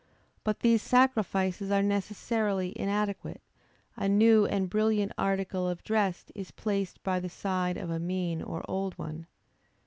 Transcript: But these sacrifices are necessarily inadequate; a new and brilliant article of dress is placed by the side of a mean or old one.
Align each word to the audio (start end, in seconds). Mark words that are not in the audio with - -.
But 0.43 0.61
these 0.61 0.81
sacrifices 0.81 1.69
are 1.69 1.83
necessarily 1.83 2.73
inadequate; 2.75 3.39
a 3.95 4.09
new 4.09 4.47
and 4.47 4.67
brilliant 4.67 5.11
article 5.15 5.69
of 5.69 5.83
dress 5.83 6.25
is 6.33 6.49
placed 6.49 7.03
by 7.03 7.19
the 7.19 7.29
side 7.29 7.77
of 7.77 7.91
a 7.91 7.99
mean 7.99 8.41
or 8.41 8.65
old 8.67 8.97
one. 8.97 9.27